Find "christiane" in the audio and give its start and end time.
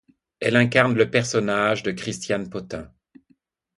1.91-2.49